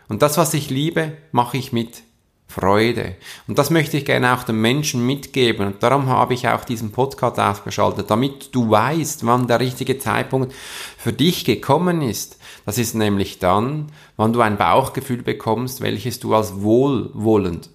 Und 0.08 0.22
das, 0.22 0.38
was 0.38 0.54
ich 0.54 0.70
liebe, 0.70 1.12
mache 1.32 1.56
ich 1.56 1.72
mit 1.72 2.02
Freude. 2.50 3.14
Und 3.46 3.58
das 3.58 3.70
möchte 3.70 3.96
ich 3.96 4.04
gerne 4.04 4.34
auch 4.34 4.42
den 4.42 4.60
Menschen 4.60 5.06
mitgeben. 5.06 5.68
Und 5.68 5.82
darum 5.84 6.08
habe 6.08 6.34
ich 6.34 6.48
auch 6.48 6.64
diesen 6.64 6.90
Podcast 6.90 7.38
ausgeschaltet, 7.38 8.10
damit 8.10 8.54
du 8.54 8.68
weißt, 8.68 9.24
wann 9.24 9.46
der 9.46 9.60
richtige 9.60 9.98
Zeitpunkt 9.98 10.52
für 10.98 11.12
dich 11.12 11.44
gekommen 11.44 12.02
ist. 12.02 12.38
Das 12.66 12.76
ist 12.76 12.94
nämlich 12.94 13.38
dann, 13.38 13.92
wann 14.16 14.32
du 14.32 14.40
ein 14.40 14.58
Bauchgefühl 14.58 15.22
bekommst, 15.22 15.80
welches 15.80 16.18
du 16.18 16.34
als 16.34 16.60
wohlwollend 16.60 17.70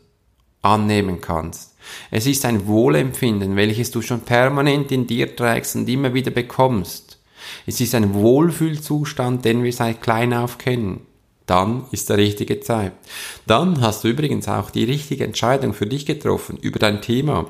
annehmen 0.62 1.22
kannst. 1.22 1.76
Es 2.12 2.26
ist 2.26 2.44
ein 2.44 2.68
Wohlempfinden, 2.68 3.56
welches 3.56 3.92
du 3.92 4.02
schon 4.02 4.22
permanent 4.22 4.92
in 4.92 5.08
dir 5.08 5.36
trägst 5.36 5.76
und 5.76 5.88
immer 5.88 6.14
wieder 6.14 6.32
bekommst. 6.32 7.05
Es 7.66 7.82
ist 7.82 7.96
ein 7.96 8.14
Wohlfühlzustand, 8.14 9.46
den 9.46 9.64
wir 9.64 9.74
seit 9.74 10.02
klein 10.02 10.34
auf 10.34 10.58
kennen 10.58 11.02
dann 11.46 11.86
ist 11.92 12.10
der 12.10 12.18
richtige 12.18 12.60
Zeit. 12.60 12.94
Dann 13.46 13.82
hast 13.82 14.04
du 14.04 14.08
übrigens 14.08 14.48
auch 14.48 14.70
die 14.70 14.84
richtige 14.84 15.26
Entscheidung 15.26 15.74
für 15.74 15.86
dich 15.86 16.06
getroffen 16.06 16.58
über 16.58 16.80
dein 16.80 17.02
Thema. 17.02 17.48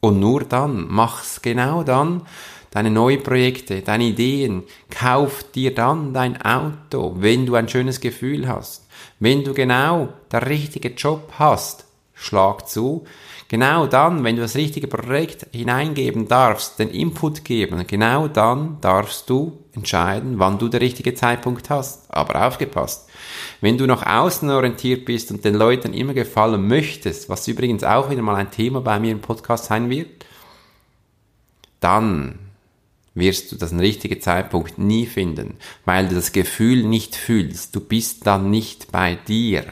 Und 0.00 0.20
nur 0.20 0.44
dann, 0.44 0.86
mach's 0.88 1.42
genau 1.42 1.82
dann, 1.82 2.26
deine 2.70 2.90
neuen 2.90 3.22
Projekte, 3.22 3.80
deine 3.80 4.04
Ideen, 4.04 4.62
kauf 4.90 5.42
dir 5.52 5.74
dann 5.74 6.12
dein 6.12 6.40
Auto, 6.42 7.16
wenn 7.18 7.46
du 7.46 7.54
ein 7.54 7.68
schönes 7.68 8.00
Gefühl 8.00 8.46
hast. 8.46 8.86
Wenn 9.18 9.42
du 9.42 9.54
genau 9.54 10.10
der 10.30 10.48
richtige 10.48 10.90
Job 10.90 11.32
hast, 11.38 11.86
schlag 12.14 12.68
zu, 12.68 13.04
Genau 13.50 13.86
dann, 13.86 14.24
wenn 14.24 14.36
du 14.36 14.42
das 14.42 14.56
richtige 14.56 14.88
Projekt 14.88 15.46
hineingeben 15.52 16.28
darfst, 16.28 16.78
den 16.78 16.90
Input 16.90 17.44
geben, 17.46 17.86
genau 17.86 18.28
dann 18.28 18.78
darfst 18.82 19.30
du 19.30 19.64
entscheiden, 19.74 20.38
wann 20.38 20.58
du 20.58 20.68
der 20.68 20.82
richtige 20.82 21.14
Zeitpunkt 21.14 21.70
hast. 21.70 22.12
Aber 22.12 22.46
aufgepasst. 22.46 23.08
Wenn 23.62 23.78
du 23.78 23.86
nach 23.86 24.04
außen 24.04 24.50
orientiert 24.50 25.06
bist 25.06 25.30
und 25.30 25.46
den 25.46 25.54
Leuten 25.54 25.94
immer 25.94 26.12
gefallen 26.12 26.68
möchtest, 26.68 27.30
was 27.30 27.48
übrigens 27.48 27.84
auch 27.84 28.10
wieder 28.10 28.20
mal 28.20 28.36
ein 28.36 28.50
Thema 28.50 28.82
bei 28.82 29.00
mir 29.00 29.12
im 29.12 29.20
Podcast 29.20 29.64
sein 29.64 29.88
wird, 29.88 30.26
dann 31.80 32.38
wirst 33.14 33.50
du 33.50 33.56
den 33.56 33.80
richtigen 33.80 34.20
Zeitpunkt 34.20 34.78
nie 34.78 35.06
finden, 35.06 35.56
weil 35.86 36.06
du 36.08 36.14
das 36.14 36.32
Gefühl 36.32 36.84
nicht 36.84 37.16
fühlst. 37.16 37.74
Du 37.74 37.80
bist 37.80 38.26
dann 38.26 38.50
nicht 38.50 38.92
bei 38.92 39.14
dir. 39.14 39.64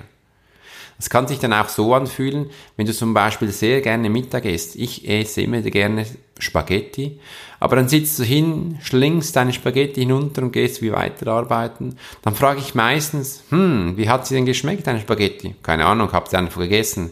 Es 0.99 1.11
kann 1.11 1.29
sich 1.29 1.39
dann 1.39 1.53
auch 1.53 1.69
so 1.69 1.95
anfühlen, 1.95 2.51
wenn 2.77 2.87
du 2.87 2.95
zum 2.95 3.13
Beispiel 3.13 3.51
sehr 3.51 3.81
gerne 3.83 4.09
Mittag 4.09 4.47
isst. 4.47 4.77
Ich 4.77 5.09
esse 5.09 5.43
immer 5.43 5.61
gerne 5.61 6.07
Spaghetti, 6.39 7.21
aber 7.61 7.77
dann 7.77 7.89
sitzt 7.89 8.19
du 8.19 8.25
hin, 8.25 8.79
schlingst 8.83 9.37
deine 9.37 9.53
Spaghetti 9.53 10.01
hinunter 10.01 10.43
und 10.43 10.53
gehst 10.53 10.83
wie 10.83 10.93
weiterarbeiten. 10.93 11.99
Dann 12.23 12.35
frage 12.35 12.61
ich 12.61 12.75
meistens, 12.75 13.43
hm, 13.51 13.97
wie 13.97 14.09
hat 14.09 14.27
sie 14.27 14.35
denn 14.35 14.47
geschmeckt, 14.47 14.87
deine 14.87 15.01
Spaghetti? 15.01 15.55
Keine 15.63 15.87
Ahnung, 15.87 16.13
hab 16.13 16.29
sie 16.29 16.37
einfach 16.37 16.61
gegessen. 16.61 17.11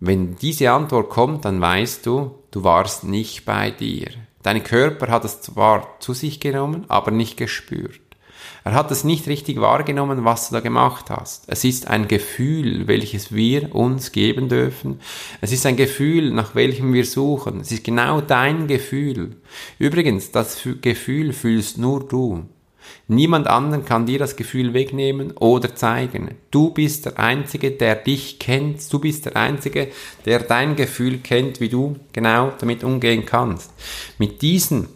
Wenn 0.00 0.36
diese 0.36 0.70
Antwort 0.70 1.10
kommt, 1.10 1.44
dann 1.44 1.60
weißt 1.60 2.04
du, 2.06 2.34
du 2.50 2.64
warst 2.64 3.04
nicht 3.04 3.44
bei 3.44 3.70
dir. 3.70 4.08
Dein 4.42 4.64
Körper 4.64 5.08
hat 5.08 5.24
es 5.24 5.40
zwar 5.40 6.00
zu 6.00 6.14
sich 6.14 6.40
genommen, 6.40 6.84
aber 6.88 7.12
nicht 7.12 7.36
gespürt. 7.36 8.00
Er 8.64 8.74
hat 8.74 8.90
es 8.92 9.02
nicht 9.02 9.26
richtig 9.26 9.60
wahrgenommen, 9.60 10.24
was 10.24 10.48
du 10.48 10.54
da 10.54 10.60
gemacht 10.60 11.10
hast. 11.10 11.44
Es 11.48 11.64
ist 11.64 11.88
ein 11.88 12.06
Gefühl, 12.06 12.86
welches 12.86 13.34
wir 13.34 13.74
uns 13.74 14.12
geben 14.12 14.48
dürfen. 14.48 15.00
Es 15.40 15.50
ist 15.50 15.66
ein 15.66 15.76
Gefühl, 15.76 16.30
nach 16.30 16.54
welchem 16.54 16.92
wir 16.92 17.04
suchen. 17.04 17.60
Es 17.60 17.72
ist 17.72 17.82
genau 17.82 18.20
dein 18.20 18.68
Gefühl. 18.68 19.36
Übrigens, 19.78 20.30
das 20.30 20.66
Gefühl 20.80 21.32
fühlst 21.32 21.78
nur 21.78 22.06
du. 22.06 22.44
Niemand 23.08 23.46
anderen 23.46 23.84
kann 23.84 24.06
dir 24.06 24.18
das 24.18 24.36
Gefühl 24.36 24.74
wegnehmen 24.74 25.32
oder 25.32 25.74
zeigen. 25.74 26.36
Du 26.50 26.70
bist 26.70 27.06
der 27.06 27.18
Einzige, 27.18 27.72
der 27.72 27.96
dich 27.96 28.38
kennt. 28.38 28.92
Du 28.92 28.98
bist 28.98 29.26
der 29.26 29.36
Einzige, 29.36 29.88
der 30.24 30.40
dein 30.40 30.76
Gefühl 30.76 31.18
kennt, 31.18 31.60
wie 31.60 31.68
du 31.68 31.96
genau 32.12 32.52
damit 32.58 32.84
umgehen 32.84 33.26
kannst. 33.26 33.72
Mit 34.18 34.42
diesen 34.42 34.88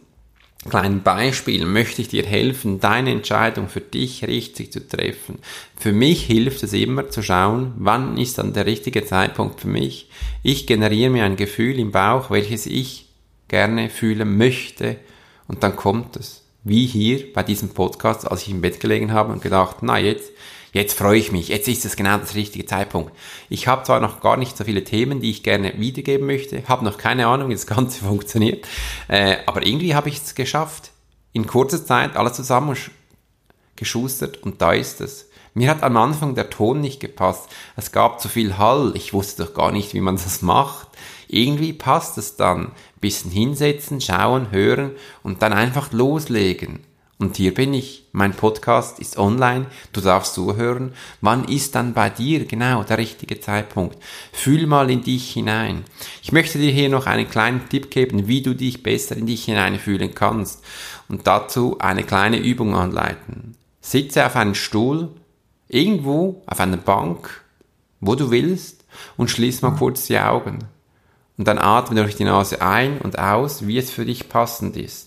kleinen 0.69 1.03
Beispiel 1.03 1.65
möchte 1.67 2.03
ich 2.03 2.09
dir 2.09 2.25
helfen, 2.25 2.81
deine 2.81 3.11
Entscheidung 3.11 3.69
für 3.69 3.81
dich 3.81 4.27
richtig 4.27 4.73
zu 4.73 4.87
treffen. 4.87 5.39
Für 5.77 5.93
mich 5.93 6.25
hilft 6.25 6.63
es 6.63 6.73
immer 6.73 7.09
zu 7.11 7.23
schauen, 7.23 7.75
wann 7.79 8.17
ist 8.17 8.39
dann 8.39 8.53
der 8.53 8.67
richtige 8.67 9.05
Zeitpunkt 9.05 9.61
für 9.61 9.69
mich. 9.69 10.09
Ich 10.43 10.67
generiere 10.67 11.11
mir 11.11 11.25
ein 11.25 11.37
Gefühl 11.37 11.79
im 11.79 11.93
Bauch, 11.93 12.31
welches 12.31 12.67
ich 12.67 13.07
gerne 13.49 13.91
fühlen 13.91 14.37
möchte 14.37 14.97
und 15.49 15.63
dann 15.63 15.77
kommt 15.77 16.17
es. 16.17 16.43
Wie 16.65 16.87
hier 16.87 17.33
bei 17.33 17.43
diesem 17.43 17.69
Podcast, 17.69 18.29
als 18.29 18.43
ich 18.43 18.51
im 18.51 18.61
Bett 18.61 18.81
gelegen 18.81 19.13
habe 19.13 19.33
und 19.33 19.43
gedacht, 19.43 19.79
na 19.83 19.99
jetzt 19.99 20.33
Jetzt 20.73 20.99
freue 20.99 21.19
ich 21.19 21.33
mich, 21.33 21.49
jetzt 21.49 21.69
ist 21.69 21.85
es 21.85 21.97
genau 21.97 22.19
das 22.19 22.35
richtige 22.35 22.67
Zeitpunkt. 22.67 23.13
Ich 23.49 23.67
habe 23.67 23.85
zwar 23.85 24.01
noch 24.01 24.21
gar 24.21 24.37
nicht 24.37 24.57
so 24.57 24.65
viele 24.65 24.85
Themen, 24.85 25.21
die 25.21 25.31
ich 25.31 25.43
gerne 25.43 25.75
wiedergeben 25.79 26.27
möchte, 26.27 26.63
habe 26.69 26.85
noch 26.85 26.99
keine 26.99 27.27
Ahnung, 27.27 27.49
wie 27.49 27.55
das 27.55 27.67
Ganze 27.67 28.05
funktioniert, 28.05 28.67
äh, 29.09 29.37
aber 29.47 29.67
irgendwie 29.67 29.95
habe 29.95 30.09
ich 30.09 30.19
es 30.19 30.35
geschafft. 30.35 30.91
In 31.33 31.47
kurzer 31.47 31.85
Zeit 31.85 32.17
alles 32.17 32.35
zusammen 32.35 32.77
geschustert 33.77 34.43
und 34.43 34.63
da 34.63 34.73
ist 34.73 35.01
es. 35.01 35.29
Mir 35.57 35.71
hat 35.71 35.83
am 35.83 35.97
Anfang 35.97 36.35
der 36.35 36.51
Ton 36.51 36.81
nicht 36.81 37.01
gepasst. 37.01 37.49
Es 37.77 37.91
gab 37.91 38.21
zu 38.21 38.29
viel 38.29 38.59
Hall. 38.59 38.93
Ich 38.95 39.15
wusste 39.15 39.45
doch 39.45 39.55
gar 39.55 39.73
nicht, 39.73 39.95
wie 39.95 40.03
man 40.03 40.17
das 40.17 40.43
macht. 40.43 40.89
Irgendwie 41.29 41.73
passt 41.73 42.19
es 42.19 42.37
dann. 42.37 42.73
Bisschen 43.01 43.31
hinsetzen, 43.31 44.03
schauen, 44.03 44.51
hören 44.51 44.91
und 45.23 45.41
dann 45.41 45.55
einfach 45.55 45.93
loslegen. 45.93 46.86
Und 47.19 47.37
hier 47.37 47.55
bin 47.55 47.73
ich. 47.73 48.05
Mein 48.13 48.35
Podcast 48.35 48.99
ist 48.99 49.17
online. 49.17 49.67
Du 49.95 50.03
darfst 50.03 50.35
zuhören. 50.35 50.93
Wann 51.23 51.45
ist 51.45 51.75
dann 51.75 51.95
bei 51.95 52.11
dir 52.11 52.45
genau 52.45 52.83
der 52.83 52.99
richtige 52.99 53.41
Zeitpunkt? 53.41 53.97
Fühl 54.33 54.67
mal 54.67 54.91
in 54.91 55.03
dich 55.03 55.33
hinein. 55.33 55.85
Ich 56.23 56.33
möchte 56.33 56.59
dir 56.59 56.71
hier 56.71 56.91
noch 56.91 57.07
einen 57.07 57.29
kleinen 57.29 57.67
Tipp 57.71 57.91
geben, 57.91 58.29
wie 58.29 58.43
du 58.43 58.55
dich 58.55 58.83
besser 58.83 59.17
in 59.17 59.27
dich 59.27 59.47
hineinfühlen 59.47 60.15
kannst. 60.15 60.63
Und 61.09 61.27
dazu 61.27 61.79
eine 61.79 62.03
kleine 62.03 62.37
Übung 62.37 62.75
anleiten. 62.75 63.57
Sitze 63.81 64.27
auf 64.27 64.37
einem 64.37 64.55
Stuhl, 64.55 65.09
irgendwo 65.69 66.43
auf 66.47 66.61
einer 66.61 66.77
Bank, 66.77 67.45
wo 68.01 68.15
du 68.15 68.31
willst, 68.31 68.85
und 69.17 69.31
schließ 69.31 69.63
mal 69.63 69.77
kurz 69.77 70.07
die 70.07 70.19
Augen. 70.19 70.59
Und 71.39 71.49
dann 71.49 71.59
atme 71.59 72.01
durch 72.01 72.17
die 72.17 72.25
Nase 72.25 72.61
ein 72.61 72.99
und 72.99 73.19
aus, 73.19 73.67
wie 73.67 73.79
es 73.79 73.91
für 73.91 74.05
dich 74.05 74.29
passend 74.29 74.77
ist. 74.77 75.06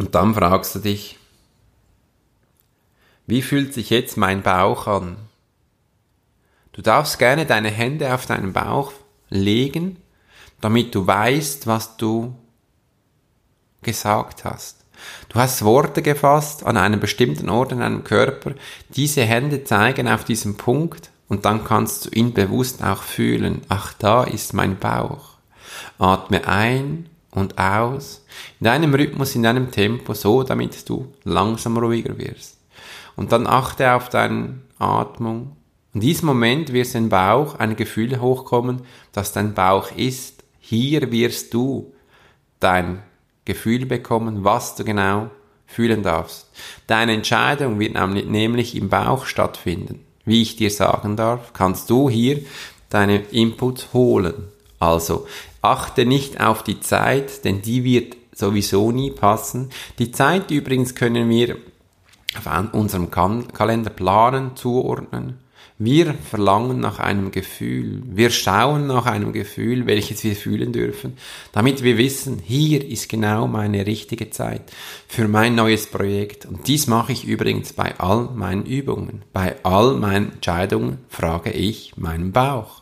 Und 0.00 0.14
dann 0.14 0.34
fragst 0.34 0.74
du 0.74 0.78
dich, 0.78 1.18
wie 3.26 3.42
fühlt 3.42 3.74
sich 3.74 3.90
jetzt 3.90 4.16
mein 4.16 4.40
Bauch 4.40 4.86
an? 4.86 5.18
Du 6.72 6.80
darfst 6.80 7.18
gerne 7.18 7.44
deine 7.44 7.68
Hände 7.68 8.14
auf 8.14 8.24
deinen 8.24 8.54
Bauch 8.54 8.92
legen, 9.28 9.98
damit 10.62 10.94
du 10.94 11.06
weißt, 11.06 11.66
was 11.66 11.98
du 11.98 12.34
gesagt 13.82 14.46
hast. 14.46 14.86
Du 15.28 15.38
hast 15.38 15.66
Worte 15.66 16.00
gefasst 16.00 16.64
an 16.64 16.78
einem 16.78 16.98
bestimmten 16.98 17.50
Ort 17.50 17.72
in 17.72 17.80
deinem 17.80 18.02
Körper. 18.02 18.54
Diese 18.96 19.24
Hände 19.24 19.64
zeigen 19.64 20.08
auf 20.08 20.24
diesen 20.24 20.56
Punkt 20.56 21.10
und 21.28 21.44
dann 21.44 21.62
kannst 21.62 22.06
du 22.06 22.10
ihn 22.18 22.32
bewusst 22.32 22.82
auch 22.82 23.02
fühlen. 23.02 23.60
Ach, 23.68 23.92
da 23.92 24.24
ist 24.24 24.54
mein 24.54 24.78
Bauch. 24.78 25.34
Atme 25.98 26.48
ein 26.48 27.09
und 27.30 27.58
aus, 27.58 28.24
in 28.58 28.64
deinem 28.64 28.94
Rhythmus, 28.94 29.34
in 29.34 29.42
deinem 29.42 29.70
Tempo, 29.70 30.14
so 30.14 30.42
damit 30.42 30.88
du 30.88 31.12
langsam 31.24 31.76
ruhiger 31.76 32.18
wirst. 32.18 32.58
Und 33.16 33.32
dann 33.32 33.46
achte 33.46 33.92
auf 33.92 34.08
deine 34.08 34.60
Atmung. 34.78 35.56
In 35.92 36.00
diesem 36.00 36.26
Moment 36.26 36.72
wird 36.72 36.94
in 36.94 37.08
Bauch 37.08 37.56
ein 37.56 37.76
Gefühl 37.76 38.20
hochkommen, 38.20 38.82
dass 39.12 39.32
dein 39.32 39.54
Bauch 39.54 39.90
ist. 39.96 40.44
Hier 40.60 41.10
wirst 41.10 41.52
du 41.52 41.92
dein 42.60 43.02
Gefühl 43.44 43.86
bekommen, 43.86 44.44
was 44.44 44.76
du 44.76 44.84
genau 44.84 45.30
fühlen 45.66 46.02
darfst. 46.02 46.48
Deine 46.86 47.14
Entscheidung 47.14 47.78
wird 47.78 47.94
nämlich 47.94 48.76
im 48.76 48.88
Bauch 48.88 49.26
stattfinden. 49.26 50.04
Wie 50.24 50.42
ich 50.42 50.56
dir 50.56 50.70
sagen 50.70 51.16
darf, 51.16 51.52
kannst 51.52 51.90
du 51.90 52.10
hier 52.10 52.40
deine 52.88 53.18
Inputs 53.18 53.92
holen. 53.92 54.48
Also, 54.78 55.26
achte 55.62 56.06
nicht 56.06 56.40
auf 56.40 56.62
die 56.62 56.80
Zeit, 56.80 57.44
denn 57.44 57.62
die 57.62 57.84
wird 57.84 58.16
sowieso 58.34 58.90
nie 58.92 59.10
passen. 59.10 59.70
Die 59.98 60.10
Zeit 60.12 60.50
übrigens 60.50 60.94
können 60.94 61.28
wir 61.28 61.56
auf 62.36 62.74
unserem 62.74 63.10
Kalender 63.10 63.90
planen, 63.90 64.56
zuordnen. 64.56 65.38
Wir 65.82 66.12
verlangen 66.12 66.78
nach 66.78 66.98
einem 66.98 67.30
Gefühl. 67.30 68.02
Wir 68.04 68.28
schauen 68.28 68.86
nach 68.86 69.06
einem 69.06 69.32
Gefühl, 69.32 69.86
welches 69.86 70.22
wir 70.24 70.36
fühlen 70.36 70.74
dürfen, 70.74 71.16
damit 71.52 71.82
wir 71.82 71.96
wissen, 71.96 72.38
hier 72.38 72.86
ist 72.86 73.08
genau 73.08 73.46
meine 73.46 73.86
richtige 73.86 74.28
Zeit 74.28 74.60
für 75.08 75.26
mein 75.26 75.54
neues 75.54 75.86
Projekt. 75.86 76.44
Und 76.44 76.68
dies 76.68 76.86
mache 76.86 77.12
ich 77.12 77.24
übrigens 77.24 77.72
bei 77.72 77.98
all 77.98 78.28
meinen 78.34 78.66
Übungen. 78.66 79.22
Bei 79.32 79.56
all 79.62 79.94
meinen 79.94 80.32
Entscheidungen 80.32 80.98
frage 81.08 81.50
ich 81.50 81.96
meinen 81.96 82.30
Bauch. 82.30 82.79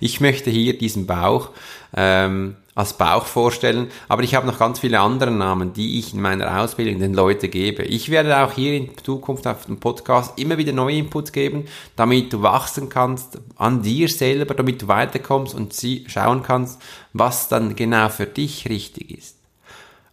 Ich 0.00 0.20
möchte 0.20 0.50
hier 0.50 0.76
diesen 0.76 1.06
Bauch 1.06 1.50
ähm, 1.96 2.56
als 2.74 2.92
Bauch 2.92 3.24
vorstellen, 3.24 3.88
aber 4.08 4.22
ich 4.22 4.34
habe 4.34 4.46
noch 4.46 4.58
ganz 4.58 4.80
viele 4.80 5.00
andere 5.00 5.30
Namen, 5.30 5.72
die 5.72 5.98
ich 5.98 6.12
in 6.12 6.20
meiner 6.20 6.60
Ausbildung 6.60 7.00
den 7.00 7.14
Leuten 7.14 7.50
gebe. 7.50 7.82
Ich 7.82 8.10
werde 8.10 8.38
auch 8.38 8.52
hier 8.52 8.74
in 8.74 8.90
Zukunft 9.02 9.46
auf 9.46 9.64
dem 9.64 9.80
Podcast 9.80 10.38
immer 10.38 10.58
wieder 10.58 10.72
neue 10.72 10.98
Inputs 10.98 11.32
geben, 11.32 11.64
damit 11.96 12.32
du 12.32 12.42
wachsen 12.42 12.90
kannst 12.90 13.38
an 13.56 13.82
dir 13.82 14.08
selber, 14.08 14.54
damit 14.54 14.82
du 14.82 14.88
weiterkommst 14.88 15.54
und 15.54 15.74
schauen 16.06 16.42
kannst, 16.42 16.82
was 17.14 17.48
dann 17.48 17.76
genau 17.76 18.10
für 18.10 18.26
dich 18.26 18.68
richtig 18.68 19.10
ist. 19.18 19.36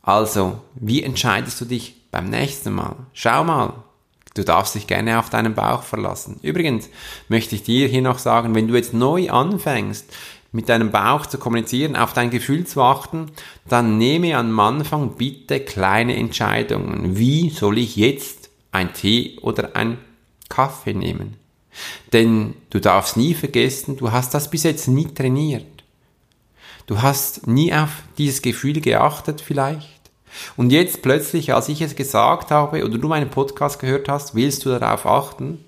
Also, 0.02 0.60
wie 0.76 1.04
entscheidest 1.04 1.60
du 1.60 1.66
dich 1.66 1.96
beim 2.12 2.30
nächsten 2.30 2.74
Mal? 2.74 2.96
Schau 3.14 3.44
mal, 3.44 3.74
Du 4.36 4.44
darfst 4.44 4.74
dich 4.76 4.88
gerne 4.88 5.20
auf 5.20 5.30
deinen 5.30 5.54
Bauch 5.54 5.84
verlassen. 5.84 6.40
Übrigens 6.42 6.90
möchte 7.28 7.56
ich 7.56 7.64
dir 7.64 7.88
hier 7.88 8.02
noch 8.02 8.18
sagen, 8.18 8.56
wenn 8.56 8.68
du 8.68 8.76
jetzt 8.76 8.94
neu 8.94 9.30
anfängst, 9.30 10.12
mit 10.52 10.70
deinem 10.70 10.92
Bauch 10.92 11.26
zu 11.26 11.38
kommunizieren, 11.38 11.96
auf 11.96 12.14
dein 12.14 12.30
Gefühl 12.30 12.66
zu 12.66 12.82
achten, 12.82 13.32
dann 13.68 13.98
nehme 13.98 14.38
am 14.38 14.60
Anfang 14.60 15.16
bitte 15.18 15.60
kleine 15.60 16.16
Entscheidungen. 16.16 17.18
Wie 17.18 17.50
soll 17.50 17.80
ich 17.80 17.96
jetzt 17.96 18.50
ein 18.72 18.94
Tee 18.94 19.40
oder 19.42 19.76
ein 19.76 19.98
Kaffee 20.50 20.94
nehmen? 20.94 21.38
Denn 22.14 22.54
du 22.70 22.80
darfst 22.80 23.18
nie 23.18 23.34
vergessen, 23.34 23.98
du 23.98 24.12
hast 24.12 24.34
das 24.36 24.50
bis 24.50 24.64
jetzt 24.64 24.88
nie 24.88 25.12
trainiert. 25.12 25.66
Du 26.86 27.02
hast 27.02 27.48
nie 27.48 27.74
auf 27.74 28.04
dieses 28.18 28.42
Gefühl 28.42 28.80
geachtet 28.80 29.42
vielleicht. 29.42 30.03
Und 30.58 30.72
jetzt 30.72 31.02
plötzlich, 31.02 31.54
als 31.54 31.70
ich 31.70 31.82
es 31.82 31.96
gesagt 31.96 32.52
habe 32.52 32.84
oder 32.84 32.98
du 32.98 33.08
meinen 33.08 33.30
Podcast 33.30 33.80
gehört 33.80 34.10
hast, 34.10 34.36
willst 34.36 34.66
du 34.66 34.70
darauf 34.70 35.06
achten? 35.06 35.64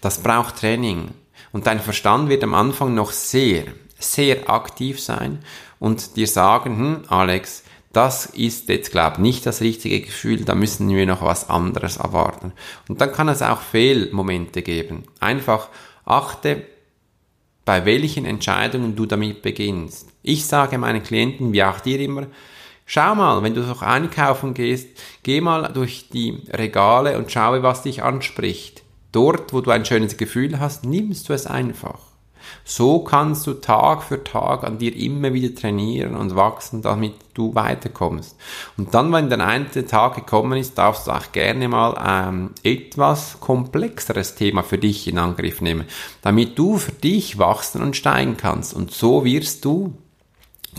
Das 0.00 0.18
braucht 0.18 0.56
Training. 0.56 1.10
Und 1.52 1.66
dein 1.66 1.80
Verstand 1.80 2.28
wird 2.28 2.44
am 2.44 2.54
Anfang 2.54 2.94
noch 2.94 3.12
sehr, 3.12 3.64
sehr 3.98 4.48
aktiv 4.50 5.00
sein 5.00 5.40
und 5.78 6.16
dir 6.16 6.26
sagen, 6.26 6.76
hm, 6.76 7.02
Alex, 7.08 7.62
das 7.92 8.26
ist 8.26 8.68
jetzt, 8.68 8.90
glaube 8.90 9.16
ich, 9.16 9.22
nicht 9.22 9.46
das 9.46 9.60
richtige 9.60 10.00
Gefühl, 10.00 10.44
da 10.44 10.54
müssen 10.54 10.88
wir 10.88 11.06
noch 11.06 11.22
was 11.22 11.50
anderes 11.50 11.98
erwarten. 11.98 12.52
Und 12.88 13.00
dann 13.00 13.12
kann 13.12 13.28
es 13.28 13.42
auch 13.42 13.60
Fehlmomente 13.60 14.62
geben. 14.62 15.04
Einfach 15.20 15.68
achte, 16.06 16.64
bei 17.64 17.84
welchen 17.84 18.24
Entscheidungen 18.24 18.96
du 18.96 19.06
damit 19.06 19.42
beginnst. 19.42 20.08
Ich 20.22 20.46
sage 20.46 20.78
meinen 20.78 21.02
Klienten, 21.02 21.52
wie 21.52 21.62
auch 21.62 21.80
dir 21.80 22.00
immer, 22.00 22.26
schau 22.86 23.14
mal, 23.14 23.42
wenn 23.42 23.54
du 23.54 23.60
noch 23.62 23.82
einkaufen 23.82 24.54
gehst, 24.54 24.88
geh 25.22 25.40
mal 25.40 25.72
durch 25.72 26.08
die 26.12 26.42
Regale 26.50 27.18
und 27.18 27.30
schaue, 27.30 27.62
was 27.62 27.82
dich 27.82 28.02
anspricht. 28.02 28.82
Dort, 29.12 29.52
wo 29.52 29.60
du 29.60 29.70
ein 29.70 29.84
schönes 29.84 30.16
Gefühl 30.16 30.58
hast, 30.58 30.84
nimmst 30.84 31.28
du 31.28 31.32
es 31.32 31.46
einfach. 31.46 31.98
So 32.64 33.00
kannst 33.00 33.46
du 33.46 33.54
Tag 33.54 34.02
für 34.02 34.22
Tag 34.22 34.64
an 34.64 34.78
dir 34.78 34.94
immer 34.96 35.32
wieder 35.32 35.54
trainieren 35.54 36.16
und 36.16 36.36
wachsen, 36.36 36.82
damit 36.82 37.14
du 37.34 37.54
weiterkommst. 37.54 38.36
Und 38.76 38.94
dann, 38.94 39.12
wenn 39.12 39.28
der 39.28 39.46
eine 39.46 39.68
Tag 39.86 40.14
gekommen 40.14 40.58
ist, 40.58 40.78
darfst 40.78 41.06
du 41.06 41.12
auch 41.12 41.32
gerne 41.32 41.68
mal 41.68 41.94
ähm, 42.04 42.50
etwas 42.62 43.40
komplexeres 43.40 44.34
Thema 44.34 44.62
für 44.62 44.78
dich 44.78 45.08
in 45.08 45.18
Angriff 45.18 45.60
nehmen, 45.60 45.86
damit 46.22 46.58
du 46.58 46.78
für 46.78 46.92
dich 46.92 47.38
wachsen 47.38 47.82
und 47.82 47.96
steigen 47.96 48.36
kannst. 48.36 48.74
Und 48.74 48.92
so 48.92 49.24
wirst 49.24 49.64
du 49.64 49.94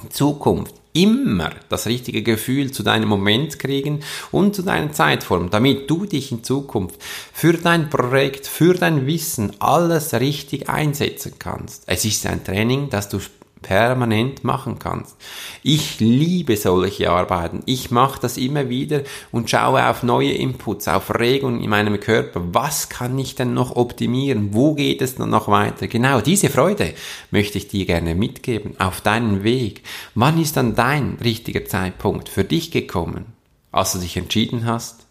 in 0.01 0.11
Zukunft 0.11 0.75
immer 0.93 1.51
das 1.69 1.87
richtige 1.87 2.21
Gefühl 2.21 2.71
zu 2.71 2.83
deinem 2.83 3.09
Moment 3.09 3.59
kriegen 3.59 4.01
und 4.31 4.55
zu 4.55 4.61
deiner 4.61 4.91
Zeitform, 4.91 5.49
damit 5.49 5.89
du 5.89 6.05
dich 6.05 6.31
in 6.31 6.43
Zukunft 6.43 7.01
für 7.33 7.53
dein 7.53 7.89
Projekt, 7.89 8.47
für 8.47 8.75
dein 8.75 9.05
Wissen 9.07 9.53
alles 9.59 10.13
richtig 10.13 10.69
einsetzen 10.69 11.33
kannst. 11.39 11.83
Es 11.87 12.05
ist 12.05 12.25
ein 12.25 12.43
Training, 12.43 12.89
das 12.89 13.09
du 13.09 13.19
permanent 13.63 14.43
machen 14.43 14.77
kannst. 14.77 15.15
Ich 15.63 15.99
liebe 15.99 16.55
solche 16.55 17.09
Arbeiten. 17.09 17.63
Ich 17.65 17.89
mache 17.89 18.19
das 18.21 18.37
immer 18.37 18.69
wieder 18.69 19.01
und 19.31 19.49
schaue 19.49 19.89
auf 19.89 20.03
neue 20.03 20.33
Inputs, 20.33 20.87
auf 20.87 21.09
Regungen 21.17 21.63
in 21.63 21.71
meinem 21.71 21.99
Körper. 21.99 22.41
Was 22.53 22.89
kann 22.89 23.17
ich 23.17 23.33
denn 23.33 23.55
noch 23.55 23.75
optimieren? 23.75 24.53
Wo 24.53 24.75
geht 24.75 25.01
es 25.01 25.15
dann 25.15 25.31
noch 25.31 25.47
weiter? 25.47 25.87
Genau 25.87 26.21
diese 26.21 26.49
Freude 26.49 26.93
möchte 27.31 27.57
ich 27.57 27.67
dir 27.67 27.87
gerne 27.87 28.13
mitgeben 28.13 28.79
auf 28.79 29.01
deinen 29.01 29.43
Weg. 29.43 29.81
Wann 30.13 30.39
ist 30.39 30.57
dann 30.57 30.75
dein 30.75 31.17
richtiger 31.23 31.65
Zeitpunkt 31.65 32.29
für 32.29 32.43
dich 32.43 32.69
gekommen, 32.69 33.25
als 33.71 33.93
du 33.93 33.99
dich 33.99 34.15
entschieden 34.17 34.65
hast, 34.65 35.07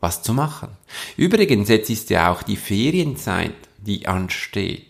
was 0.00 0.22
zu 0.22 0.34
machen? 0.34 0.70
Übrigens, 1.16 1.68
jetzt 1.68 1.90
ist 1.90 2.10
ja 2.10 2.32
auch 2.32 2.42
die 2.42 2.56
Ferienzeit, 2.56 3.52
die 3.78 4.06
ansteht. 4.06 4.89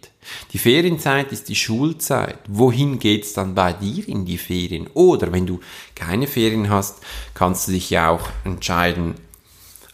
Die 0.52 0.58
Ferienzeit 0.58 1.32
ist 1.32 1.48
die 1.48 1.56
Schulzeit. 1.56 2.38
Wohin 2.48 2.98
geht's 2.98 3.32
dann 3.32 3.54
bei 3.54 3.72
dir 3.72 4.08
in 4.08 4.24
die 4.24 4.38
Ferien? 4.38 4.88
Oder 4.94 5.32
wenn 5.32 5.46
du 5.46 5.60
keine 5.94 6.26
Ferien 6.26 6.70
hast, 6.70 6.98
kannst 7.34 7.68
du 7.68 7.72
dich 7.72 7.90
ja 7.90 8.10
auch 8.10 8.28
entscheiden, 8.44 9.14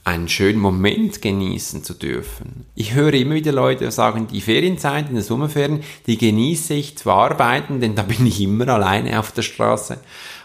einen 0.06 0.28
schönen 0.28 0.60
Moment 0.60 1.20
genießen 1.20 1.82
zu 1.82 1.92
dürfen. 1.92 2.64
Ich 2.76 2.94
höre 2.94 3.14
immer 3.14 3.34
wieder 3.34 3.50
Leute 3.50 3.90
sagen, 3.90 4.28
die 4.28 4.40
Ferienzeit 4.40 5.08
in 5.08 5.16
den 5.16 5.24
Sommerferien, 5.24 5.82
die 6.06 6.16
genieße 6.16 6.74
ich 6.74 6.96
zu 6.96 7.10
arbeiten, 7.10 7.80
denn 7.80 7.96
da 7.96 8.02
bin 8.02 8.24
ich 8.24 8.40
immer 8.40 8.68
alleine 8.68 9.18
auf 9.18 9.32
der 9.32 9.42
Straße 9.42 9.98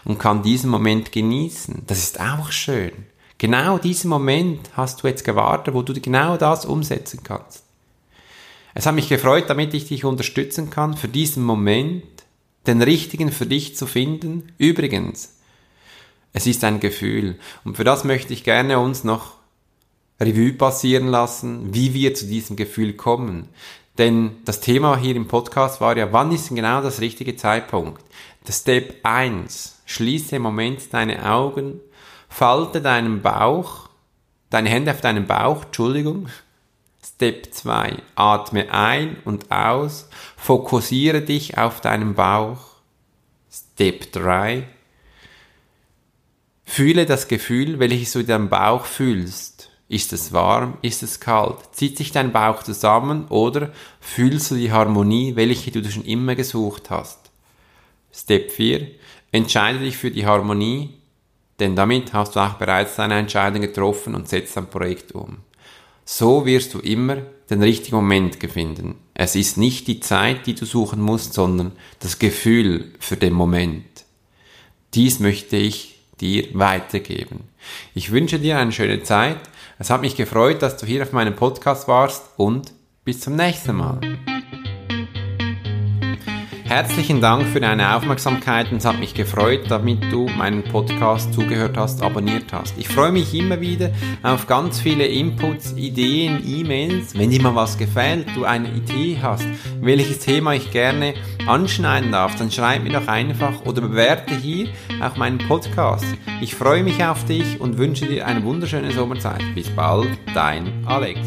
und 0.04 0.18
kann 0.18 0.42
diesen 0.42 0.68
Moment 0.68 1.12
genießen. 1.12 1.84
Das 1.86 1.98
ist 1.98 2.18
auch 2.18 2.50
schön. 2.50 2.90
Genau 3.38 3.78
diesen 3.78 4.10
Moment 4.10 4.70
hast 4.74 5.02
du 5.02 5.06
jetzt 5.06 5.24
gewartet, 5.24 5.74
wo 5.74 5.82
du 5.82 5.92
genau 5.94 6.36
das 6.36 6.64
umsetzen 6.64 7.20
kannst. 7.22 7.62
Es 8.74 8.86
hat 8.86 8.94
mich 8.94 9.08
gefreut, 9.08 9.44
damit 9.48 9.74
ich 9.74 9.86
dich 9.86 10.04
unterstützen 10.04 10.70
kann, 10.70 10.96
für 10.96 11.08
diesen 11.08 11.42
Moment 11.44 12.04
den 12.66 12.80
richtigen 12.80 13.32
für 13.32 13.46
dich 13.46 13.76
zu 13.76 13.86
finden. 13.86 14.52
Übrigens, 14.58 15.36
es 16.32 16.46
ist 16.46 16.64
ein 16.64 16.80
Gefühl. 16.80 17.38
Und 17.64 17.76
für 17.76 17.84
das 17.84 18.04
möchte 18.04 18.32
ich 18.32 18.44
gerne 18.44 18.78
uns 18.78 19.04
noch 19.04 19.34
Revue 20.20 20.52
passieren 20.52 21.08
lassen, 21.08 21.74
wie 21.74 21.94
wir 21.94 22.14
zu 22.14 22.26
diesem 22.26 22.56
Gefühl 22.56 22.94
kommen. 22.94 23.48
Denn 23.98 24.36
das 24.44 24.60
Thema 24.60 24.96
hier 24.96 25.16
im 25.16 25.28
Podcast 25.28 25.80
war 25.80 25.96
ja, 25.96 26.12
wann 26.12 26.32
ist 26.32 26.48
genau 26.48 26.80
das 26.80 27.00
richtige 27.00 27.36
Zeitpunkt? 27.36 28.02
Der 28.46 28.52
Step 28.52 29.00
1. 29.02 29.82
Schließe 29.84 30.36
im 30.36 30.42
Moment 30.42 30.94
deine 30.94 31.30
Augen, 31.30 31.80
falte 32.28 32.80
deinen 32.80 33.20
Bauch, 33.20 33.90
deine 34.48 34.70
Hände 34.70 34.92
auf 34.92 35.02
deinen 35.02 35.26
Bauch, 35.26 35.64
Entschuldigung, 35.66 36.28
Step 37.22 37.54
2. 37.54 37.98
Atme 38.16 38.72
ein 38.72 39.16
und 39.24 39.52
aus. 39.52 40.08
Fokussiere 40.36 41.20
dich 41.20 41.56
auf 41.56 41.80
deinen 41.80 42.14
Bauch. 42.14 42.58
Step 43.48 44.10
3. 44.10 44.66
Fühle 46.64 47.06
das 47.06 47.28
Gefühl, 47.28 47.78
welches 47.78 48.10
du 48.10 48.18
in 48.18 48.26
deinem 48.26 48.48
Bauch 48.48 48.86
fühlst. 48.86 49.70
Ist 49.86 50.12
es 50.12 50.32
warm? 50.32 50.78
Ist 50.82 51.04
es 51.04 51.20
kalt? 51.20 51.58
Zieht 51.70 51.96
sich 51.96 52.10
dein 52.10 52.32
Bauch 52.32 52.64
zusammen 52.64 53.28
oder 53.28 53.70
fühlst 54.00 54.50
du 54.50 54.56
die 54.56 54.72
Harmonie, 54.72 55.36
welche 55.36 55.70
du 55.70 55.88
schon 55.88 56.04
immer 56.04 56.34
gesucht 56.34 56.90
hast? 56.90 57.30
Step 58.12 58.50
4. 58.50 58.88
Entscheide 59.30 59.78
dich 59.78 59.96
für 59.96 60.10
die 60.10 60.26
Harmonie, 60.26 60.98
denn 61.60 61.76
damit 61.76 62.14
hast 62.14 62.34
du 62.34 62.40
auch 62.40 62.54
bereits 62.54 62.96
deine 62.96 63.14
Entscheidung 63.14 63.60
getroffen 63.60 64.16
und 64.16 64.28
setzt 64.28 64.56
dein 64.56 64.66
Projekt 64.66 65.12
um. 65.12 65.38
So 66.04 66.46
wirst 66.46 66.74
du 66.74 66.78
immer 66.78 67.18
den 67.48 67.62
richtigen 67.62 67.96
Moment 67.96 68.36
finden. 68.50 68.96
Es 69.14 69.36
ist 69.36 69.56
nicht 69.56 69.86
die 69.86 70.00
Zeit, 70.00 70.46
die 70.46 70.54
du 70.54 70.64
suchen 70.64 71.00
musst, 71.00 71.34
sondern 71.34 71.72
das 72.00 72.18
Gefühl 72.18 72.92
für 72.98 73.16
den 73.16 73.34
Moment. 73.34 73.84
Dies 74.94 75.20
möchte 75.20 75.56
ich 75.56 76.00
dir 76.20 76.48
weitergeben. 76.54 77.44
Ich 77.94 78.10
wünsche 78.10 78.38
dir 78.38 78.58
eine 78.58 78.72
schöne 78.72 79.02
Zeit. 79.02 79.38
Es 79.78 79.90
hat 79.90 80.00
mich 80.00 80.16
gefreut, 80.16 80.62
dass 80.62 80.76
du 80.76 80.86
hier 80.86 81.02
auf 81.02 81.12
meinem 81.12 81.36
Podcast 81.36 81.88
warst 81.88 82.24
und 82.36 82.72
bis 83.04 83.20
zum 83.20 83.36
nächsten 83.36 83.76
Mal. 83.76 84.00
Herzlichen 86.72 87.20
Dank 87.20 87.46
für 87.48 87.60
deine 87.60 87.94
Aufmerksamkeit 87.94 88.72
und 88.72 88.78
es 88.78 88.86
hat 88.86 88.98
mich 88.98 89.12
gefreut, 89.12 89.64
damit 89.68 90.10
du 90.10 90.26
meinen 90.38 90.64
Podcast 90.64 91.34
zugehört 91.34 91.76
hast, 91.76 92.00
abonniert 92.00 92.50
hast. 92.50 92.72
Ich 92.78 92.88
freue 92.88 93.12
mich 93.12 93.34
immer 93.34 93.60
wieder 93.60 93.90
auf 94.22 94.46
ganz 94.46 94.80
viele 94.80 95.04
Inputs, 95.04 95.74
Ideen, 95.76 96.42
E-Mails. 96.46 97.14
Wenn 97.14 97.28
dir 97.28 97.42
mal 97.42 97.54
was 97.54 97.76
gefällt, 97.76 98.26
du 98.34 98.46
eine 98.46 98.70
Idee 98.70 99.18
hast, 99.20 99.46
welches 99.82 100.20
Thema 100.20 100.54
ich 100.54 100.70
gerne 100.70 101.12
anschneiden 101.46 102.10
darf, 102.10 102.36
dann 102.36 102.50
schreib 102.50 102.84
mir 102.84 102.92
doch 102.98 103.06
einfach 103.06 103.66
oder 103.66 103.82
bewerte 103.82 104.34
hier 104.34 104.68
auch 105.02 105.18
meinen 105.18 105.36
Podcast. 105.46 106.06
Ich 106.40 106.54
freue 106.54 106.82
mich 106.82 107.04
auf 107.04 107.22
dich 107.26 107.60
und 107.60 107.76
wünsche 107.76 108.06
dir 108.06 108.26
eine 108.26 108.42
wunderschöne 108.44 108.92
Sommerzeit. 108.92 109.42
Bis 109.54 109.68
bald, 109.68 110.08
dein 110.32 110.86
Alex. 110.86 111.20